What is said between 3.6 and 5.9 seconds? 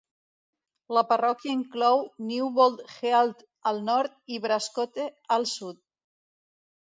al nord i Brascote al sud.